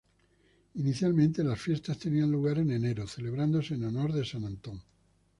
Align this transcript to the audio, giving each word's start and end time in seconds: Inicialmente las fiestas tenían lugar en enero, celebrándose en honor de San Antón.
Inicialmente 0.73 1.43
las 1.43 1.61
fiestas 1.61 1.99
tenían 1.99 2.31
lugar 2.31 2.57
en 2.57 2.71
enero, 2.71 3.05
celebrándose 3.05 3.75
en 3.75 3.83
honor 3.85 4.11
de 4.13 4.25
San 4.25 4.43
Antón. 4.45 4.81